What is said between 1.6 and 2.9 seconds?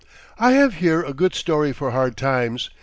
for hard times.